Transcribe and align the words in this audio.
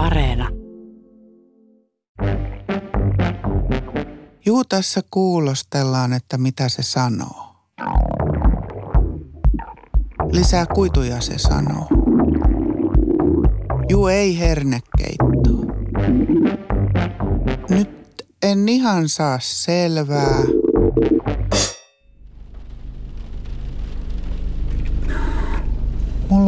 Areena. 0.00 0.48
Juu, 4.46 4.64
tässä 4.64 5.00
kuulostellaan, 5.10 6.12
että 6.12 6.38
mitä 6.38 6.68
se 6.68 6.82
sanoo. 6.82 7.54
Lisää 10.32 10.66
kuituja 10.74 11.20
se 11.20 11.38
sanoo. 11.38 11.88
Juu, 13.88 14.06
ei 14.06 14.38
hernekeittoa. 14.38 15.74
Nyt 17.70 17.90
en 18.42 18.68
ihan 18.68 19.08
saa 19.08 19.38
selvää. 19.40 20.59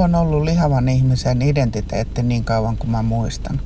On 0.03 0.15
ollut 0.15 0.43
lihavan 0.43 0.89
ihmisen 0.89 1.43
identiteetti 1.43 2.23
niin 2.23 2.45
kauan 2.45 2.77
kuin 2.77 2.91
mä 2.91 3.03
muistan. 3.03 3.61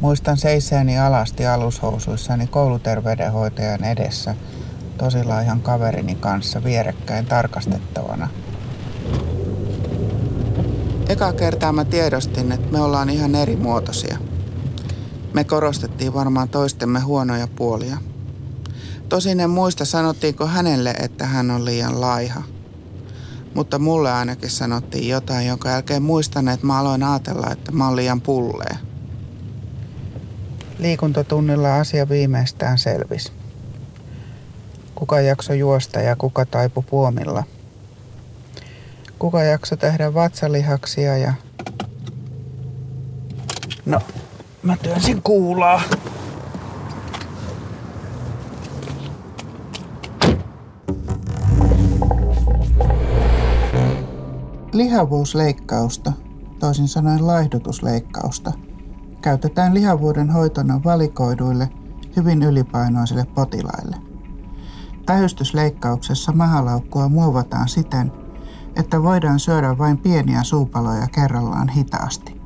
Muistan 0.00 0.36
seiseeni 0.36 0.98
alasti 0.98 1.46
alushousuissani 1.46 2.46
kouluterveydenhoitajan 2.46 3.84
edessä 3.84 4.34
tosilaihan 4.98 5.60
kaverini 5.60 6.14
kanssa 6.14 6.64
vierekkäin 6.64 7.26
tarkastettavana. 7.26 8.28
Eka 11.08 11.32
kertaa 11.32 11.72
mä 11.72 11.84
tiedostin, 11.84 12.52
että 12.52 12.72
me 12.72 12.80
ollaan 12.80 13.10
ihan 13.10 13.34
eri 13.34 13.56
muotoisia. 13.56 14.18
Me 15.34 15.44
korostettiin 15.44 16.14
varmaan 16.14 16.48
toistemme 16.48 17.00
huonoja 17.00 17.48
puolia. 17.56 17.96
Tosin 19.08 19.40
en 19.40 19.50
muista 19.50 19.84
sanottiinko 19.84 20.46
hänelle, 20.46 20.90
että 20.90 21.26
hän 21.26 21.50
on 21.50 21.64
liian 21.64 22.00
laiha– 22.00 22.42
mutta 23.54 23.78
mulle 23.78 24.12
ainakin 24.12 24.50
sanottiin 24.50 25.08
jotain, 25.08 25.46
jonka 25.46 25.68
jälkeen 25.68 26.02
muistan, 26.02 26.48
että 26.48 26.66
mä 26.66 26.78
aloin 26.78 27.02
ajatella, 27.02 27.50
että 27.50 27.72
mä 27.72 27.86
oon 27.86 27.96
liian 27.96 28.20
pullee. 28.20 28.76
Liikuntatunnilla 30.78 31.76
asia 31.76 32.08
viimeistään 32.08 32.78
selvisi. 32.78 33.32
Kuka 34.94 35.20
jakso 35.20 35.52
juosta 35.52 36.00
ja 36.00 36.16
kuka 36.16 36.46
taipu 36.46 36.82
puomilla. 36.82 37.44
Kuka 39.18 39.42
jakso 39.42 39.76
tehdä 39.76 40.14
vatsalihaksia 40.14 41.16
ja... 41.16 41.34
No, 43.86 44.00
mä 44.62 44.76
työnsin 44.82 45.22
kuulaa. 45.22 45.82
Lihavuusleikkausta, 54.72 56.12
toisin 56.58 56.88
sanoen 56.88 57.26
laihdutusleikkausta, 57.26 58.52
käytetään 59.22 59.74
lihavuuden 59.74 60.30
hoitona 60.30 60.80
valikoiduille, 60.84 61.70
hyvin 62.16 62.42
ylipainoisille 62.42 63.24
potilaille. 63.34 63.96
Tähystysleikkauksessa 65.06 66.32
mahalaukkua 66.32 67.08
muovataan 67.08 67.68
siten, 67.68 68.12
että 68.76 69.02
voidaan 69.02 69.40
syödä 69.40 69.78
vain 69.78 69.98
pieniä 69.98 70.42
suupaloja 70.42 71.06
kerrallaan 71.06 71.68
hitaasti. 71.68 72.40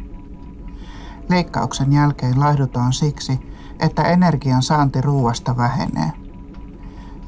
Leikkauksen 1.29 1.93
jälkeen 1.93 2.41
laihdutaan 2.41 2.93
siksi, 2.93 3.41
että 3.81 4.03
energian 4.03 4.63
saanti 4.63 5.01
ruuasta 5.01 5.57
vähenee. 5.57 6.13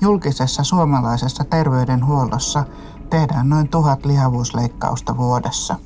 Julkisessa 0.01 0.65
suomalaisessa 0.65 1.45
terveydenhuollossa 1.45 2.65
tehdään 3.11 3.49
noin 3.49 3.69
tuhat 3.69 4.07
lihavuusleikkausta 4.07 5.17
vuodessa. 5.17 5.77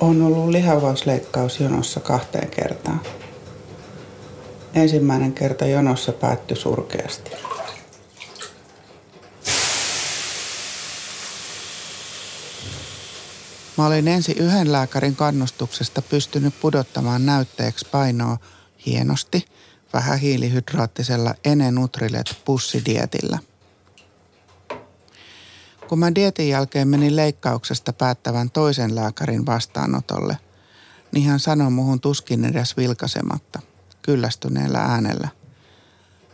On 0.00 0.22
ollut 0.22 0.48
lihavuusleikkaus 0.48 1.60
jonossa 1.60 2.00
kahteen 2.00 2.50
kertaan. 2.50 3.00
Ensimmäinen 4.74 5.32
kerta 5.32 5.66
jonossa 5.66 6.12
päättyi 6.12 6.56
surkeasti. 6.56 7.30
Mä 13.78 13.86
olin 13.86 14.08
ensin 14.08 14.38
yhden 14.38 14.72
lääkärin 14.72 15.16
kannustuksesta 15.16 16.02
pystynyt 16.02 16.54
pudottamaan 16.60 17.26
näytteeksi 17.26 17.86
painoa 17.92 18.38
hienosti 18.88 19.44
vähän 19.92 20.18
hiilihydraattisella 20.18 21.34
Enenutrilet 21.44 22.42
pussidietillä. 22.44 23.38
Kun 25.88 25.98
mä 25.98 26.14
dietin 26.14 26.48
jälkeen 26.48 26.88
menin 26.88 27.16
leikkauksesta 27.16 27.92
päättävän 27.92 28.50
toisen 28.50 28.94
lääkärin 28.94 29.46
vastaanotolle, 29.46 30.36
niin 31.12 31.28
hän 31.28 31.40
sanoi 31.40 31.70
muhun 31.70 32.00
tuskin 32.00 32.44
edes 32.44 32.76
vilkasematta, 32.76 33.60
kyllästyneellä 34.02 34.78
äänellä. 34.78 35.28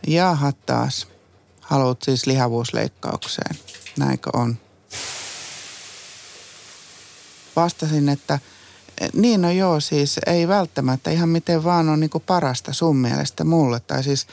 Jaaha 0.07 0.51
taas, 0.51 1.07
haluat 1.61 2.01
siis 2.01 2.27
lihavuusleikkaukseen, 2.27 3.55
näinkö 3.99 4.29
on? 4.33 4.57
Vastasin, 7.55 8.09
että– 8.09 8.39
niin 9.13 9.41
no 9.41 9.51
joo, 9.51 9.79
siis 9.79 10.19
ei 10.25 10.47
välttämättä 10.47 11.11
ihan 11.11 11.29
miten 11.29 11.63
vaan 11.63 11.89
on 11.89 11.99
niinku 11.99 12.19
parasta 12.19 12.73
sun 12.73 12.97
mielestä 12.97 13.43
mulle. 13.43 13.79
Tai 13.79 14.03
siis 14.03 14.27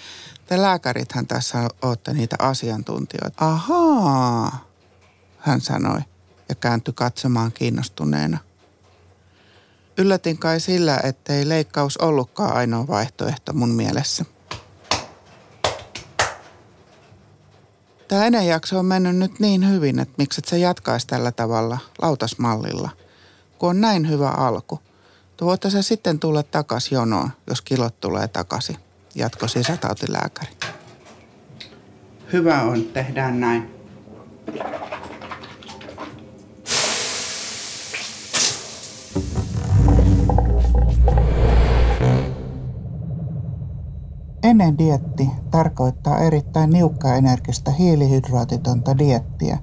te 0.46 0.62
lääkärithän 0.62 1.26
tässä 1.26 1.68
olette 1.82 2.12
niitä 2.12 2.36
asiantuntijoita. 2.38 3.46
Ahaa, 3.46 4.68
hän 5.38 5.60
sanoi 5.60 6.00
ja 6.48 6.54
kääntyi 6.54 6.94
katsomaan 6.94 7.52
kiinnostuneena. 7.52 8.38
Yllätin 9.98 10.38
kai 10.38 10.60
sillä, 10.60 11.00
ettei 11.04 11.48
leikkaus 11.48 11.96
ollutkaan 11.96 12.56
ainoa 12.56 12.86
vaihtoehto 12.86 13.52
mun 13.52 13.70
mielessä. 13.70 14.24
Tämä 18.08 18.26
ennen 18.26 18.46
jakso 18.46 18.78
on 18.78 18.86
mennyt 18.86 19.16
nyt 19.16 19.40
niin 19.40 19.70
hyvin, 19.70 19.98
että 19.98 20.14
mikset 20.18 20.44
se 20.44 20.58
jatkaisi 20.58 21.06
tällä 21.06 21.32
tavalla 21.32 21.78
lautasmallilla– 22.02 22.90
kun 23.62 23.70
on 23.70 23.80
näin 23.80 24.08
hyvä 24.08 24.28
alku. 24.28 24.80
Tuota 25.36 25.70
se 25.70 25.82
sitten 25.82 26.18
tulla 26.18 26.42
takas 26.42 26.92
jonoon, 26.92 27.30
jos 27.46 27.60
kilot 27.60 28.00
tulee 28.00 28.28
takaisin, 28.28 28.76
jatko 29.14 29.48
sisätautilääkäri. 29.48 30.50
Hyvä 32.32 32.62
on, 32.62 32.84
tehdään 32.84 33.40
näin. 33.40 33.70
Ennen 44.42 44.78
dietti 44.78 45.30
tarkoittaa 45.50 46.18
erittäin 46.18 46.70
niukkaenergistä 46.70 47.70
hiilihydraatitonta 47.70 48.98
diettiä, 48.98 49.58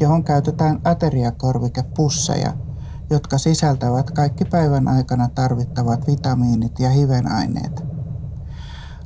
johon 0.00 0.24
käytetään 0.24 0.80
ateriakorvikepusseja– 0.84 2.52
jotka 3.10 3.38
sisältävät 3.38 4.10
kaikki 4.10 4.44
päivän 4.44 4.88
aikana 4.88 5.28
tarvittavat 5.28 6.06
vitamiinit 6.06 6.78
ja 6.78 6.90
hivenaineet. 6.90 7.84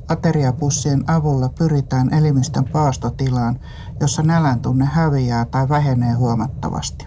Ateriapussien 0.09 1.11
avulla 1.11 1.49
pyritään 1.49 2.15
elimistön 2.15 2.65
paastotilaan, 2.65 3.61
jossa 4.01 4.23
nälän 4.23 4.61
tunne 4.61 4.85
häviää 4.85 5.45
tai 5.45 5.69
vähenee 5.69 6.13
huomattavasti. 6.13 7.07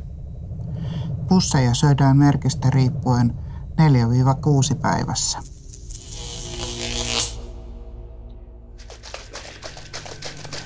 Pusseja 1.29 1.73
syödään 1.73 2.17
merkistä 2.17 2.69
riippuen 2.69 3.33
4-6 4.73 4.75
päivässä. 4.81 5.39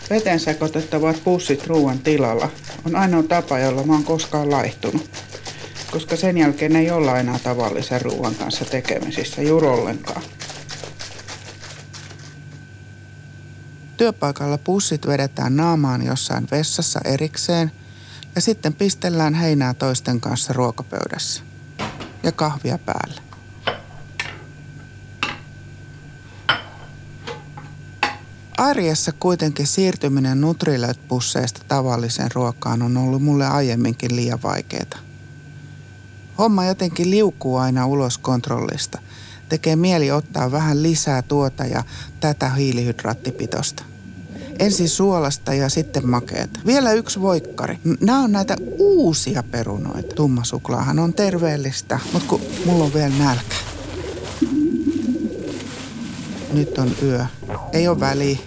Veteen 0.09 0.39
sekoitettavat 0.39 1.23
pussit 1.23 1.67
ruoan 1.67 1.99
tilalla 1.99 2.49
on 2.85 2.95
ainoa 2.95 3.23
tapa, 3.23 3.59
jolla 3.59 3.83
mä 3.83 3.93
oon 3.93 4.03
koskaan 4.03 4.51
laihtunut 4.51 5.24
koska 5.95 6.15
sen 6.15 6.37
jälkeen 6.37 6.75
ei 6.75 6.91
olla 6.91 7.19
enää 7.19 7.39
tavallisen 7.39 8.01
ruoan 8.01 8.35
kanssa 8.35 8.65
tekemisissä 8.65 9.41
juuri 9.41 9.67
ollenkaan. 9.67 10.21
Työpaikalla 13.97 14.57
pussit 14.57 15.07
vedetään 15.07 15.55
naamaan 15.55 16.05
jossain 16.05 16.47
vessassa 16.51 16.99
erikseen 17.05 17.71
ja 18.35 18.41
sitten 18.41 18.73
pistellään 18.73 19.33
heinää 19.33 19.73
toisten 19.73 20.21
kanssa 20.21 20.53
ruokapöydässä 20.53 21.43
ja 22.23 22.31
kahvia 22.31 22.77
päälle. 22.77 23.21
Arjessa 28.57 29.11
kuitenkin 29.11 29.67
siirtyminen 29.67 30.41
Nutrilite-pusseista 30.41 31.61
tavalliseen 31.67 32.31
ruokaan 32.33 32.81
on 32.81 32.97
ollut 32.97 33.23
mulle 33.23 33.47
aiemminkin 33.47 34.15
liian 34.15 34.43
vaikeaa. 34.43 35.04
Homma 36.37 36.65
jotenkin 36.65 37.11
liukuu 37.11 37.57
aina 37.57 37.87
ulos 37.87 38.17
kontrollista. 38.17 38.99
Tekee 39.49 39.75
mieli 39.75 40.11
ottaa 40.11 40.51
vähän 40.51 40.83
lisää 40.83 41.21
tuota 41.21 41.65
ja 41.65 41.83
tätä 42.19 42.49
hiilihydraattipitosta. 42.49 43.83
Ensin 44.59 44.89
suolasta 44.89 45.53
ja 45.53 45.69
sitten 45.69 46.09
makeeta. 46.09 46.59
Vielä 46.65 46.93
yksi 46.93 47.21
voikkari. 47.21 47.79
Nämä 48.01 48.23
on 48.23 48.31
näitä 48.31 48.57
uusia 48.77 49.43
perunoita. 49.43 50.15
Tummasuklaahan 50.15 50.99
on 50.99 51.13
terveellistä, 51.13 51.99
mutta 52.13 52.27
kun 52.27 52.41
mulla 52.65 52.83
on 52.83 52.93
vielä 52.93 53.13
nälkä. 53.19 53.55
Nyt 56.53 56.77
on 56.77 56.91
yö. 57.01 57.25
Ei 57.73 57.87
ole 57.87 57.99
väliä. 57.99 58.37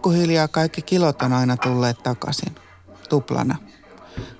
Pikkuhiljaa 0.00 0.48
kaikki 0.48 0.82
kilot 0.82 1.22
on 1.22 1.32
aina 1.32 1.56
tulleet 1.56 2.02
takaisin, 2.02 2.54
tuplana, 3.08 3.56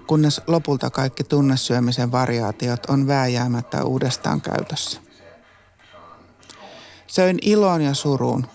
kunnes 0.07 0.41
lopulta 0.47 0.91
kaikki 0.91 1.25
tunnesyömisen 1.25 2.12
variaatiot 2.12 2.87
on 2.87 3.07
vääjäämättä 3.07 3.85
uudestaan 3.85 4.41
käytössä. 4.41 5.01
Söin 7.07 7.39
iloon 7.43 7.81
ja 7.81 7.95
suruun, 7.95 8.47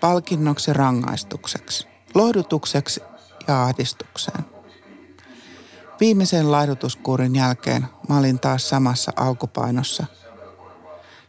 palkinnoksi 0.00 0.72
rangaistukseksi, 0.72 1.88
lohdutukseksi 2.14 3.00
ja 3.48 3.62
ahdistukseen. 3.62 4.44
Viimeisen 6.00 6.52
laihdutuskuurin 6.52 7.36
jälkeen 7.36 7.86
mä 8.08 8.18
olin 8.18 8.40
taas 8.40 8.68
samassa 8.68 9.12
alkupainossa. 9.16 10.06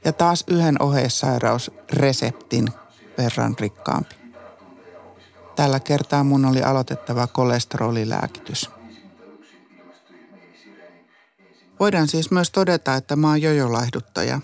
Ja 0.06 0.13
taas 0.13 0.44
yhden 0.48 0.81
oheissairaus 0.81 1.72
reseptin 1.94 2.68
verran 3.18 3.56
rikkaampi. 3.60 4.20
Tällä 5.56 5.80
kertaa 5.80 6.24
mun 6.24 6.45
oli 6.45 6.63
aloitettava 6.63 7.27
kolesterolilääkitys. 7.27 8.69
Voidaan 11.80 12.07
siis 12.07 12.31
myös 12.31 12.51
todeta, 12.51 12.95
että 12.95 13.15
mä 13.15 13.27
oon 13.27 13.42
jojolaihduttaja, 13.42 14.42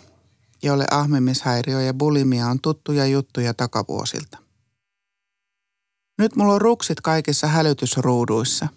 jolle 0.63 0.85
ahmimishäiriö 0.91 1.81
ja 1.81 1.93
bulimia 1.93 2.47
on 2.47 2.61
tuttuja 2.61 3.05
juttuja 3.05 3.53
takavuosilta. 3.53 4.37
Nyt 6.17 6.35
mulla 6.35 6.53
on 6.53 6.61
ruksit 6.61 7.01
kaikissa 7.01 7.47
hälytysruuduissa. 7.47 8.67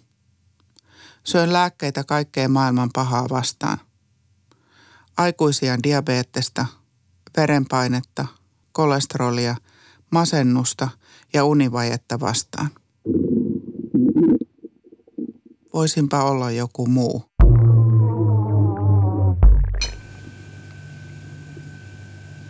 Syön 1.23 1.53
lääkkeitä 1.53 2.03
kaikkeen 2.03 2.51
maailman 2.51 2.89
pahaa 2.93 3.29
vastaan. 3.29 3.77
Aikuisia 5.17 5.83
diabetesta, 5.83 6.65
verenpainetta, 7.37 8.25
kolesterolia, 8.71 9.55
masennusta 10.11 10.89
ja 11.33 11.45
univajetta 11.45 12.19
vastaan. 12.19 12.69
Voisinpa 15.73 16.23
olla 16.23 16.51
joku 16.51 16.87
muu. 16.87 17.23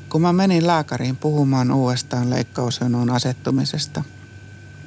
Kun 0.10 0.22
mä 0.22 0.34
menin 0.34 0.68
lääkäriin 0.68 1.18
puhumaan 1.18 1.72
uudestaan 1.72 2.30
leikkausjonon 2.30 3.10
asettumisesta, 3.10 4.04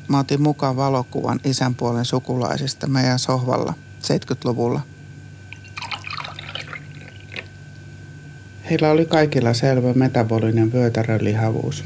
mä 0.09 0.19
otin 0.19 0.43
mukaan 0.43 0.77
valokuvan 0.77 1.41
isän 1.45 1.75
puolen 1.75 2.05
sukulaisista 2.05 2.87
meidän 2.87 3.19
sohvalla 3.19 3.75
70-luvulla. 4.03 4.81
Heillä 8.71 8.91
oli 8.91 9.07
kaikilla 9.07 9.55
selvä 9.55 9.93
metabolinen 9.93 10.73
vyötärölihavuus. 10.73 11.85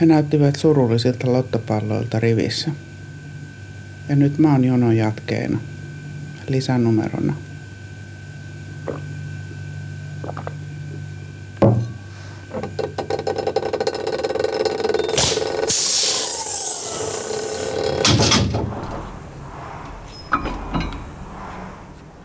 He 0.00 0.06
näyttivät 0.06 0.56
surullisilta 0.56 1.32
lottopalloilta 1.32 2.20
rivissä. 2.20 2.70
Ja 4.08 4.16
nyt 4.16 4.38
mä 4.38 4.52
oon 4.52 4.64
jonon 4.64 4.96
jatkeena, 4.96 5.58
lisänumerona. 6.48 7.34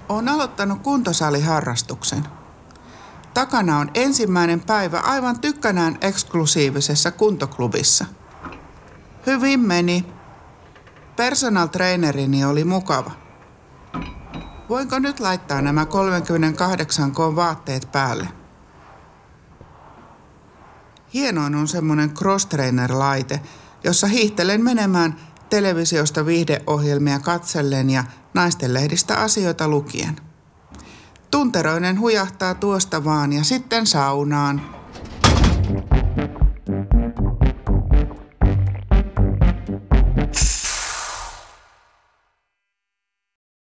Olen 0.10 0.30
aloittanut 0.30 0.82
kuntosaliharrastuksen. 0.82 2.24
Takana 3.34 3.80
on 3.80 3.92
ensimmäinen 3.94 4.62
päivä 4.62 5.00
aivan 5.00 5.40
tykkänään 5.40 5.98
eksklusiivisessa 6.02 7.12
kuntoklubissa. 7.12 8.06
Hyvin 9.26 9.60
meni. 9.60 10.06
Personal 11.16 11.68
trainerini 11.68 12.46
oli 12.46 12.64
mukava. 12.64 13.12
Voinko 14.70 15.00
nyt 15.00 15.20
laittaa 15.20 15.62
nämä 15.62 15.86
38 15.86 17.12
k 17.12 17.18
vaatteet 17.18 17.92
päälle? 17.92 18.28
Hienoin 21.14 21.56
on 21.56 21.68
semmonen 21.68 22.12
cross-trainer-laite, 22.12 23.40
jossa 23.84 24.08
hiihtelen 24.08 24.64
menemään 24.64 25.16
televisiosta 25.50 26.26
viihdeohjelmia 26.26 27.20
katsellen 27.20 27.90
ja 27.90 28.04
naistenlehdistä 28.34 29.18
asioita 29.18 29.68
lukien. 29.68 30.33
Tunteroinen 31.34 32.00
hujahtaa 32.00 32.56
tuosta 32.56 33.04
vaan 33.04 33.34
ja 33.34 33.44
sitten 33.44 33.88
saunaan. 33.88 34.83